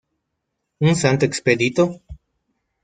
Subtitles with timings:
[0.87, 1.83] Un Santo Expedito?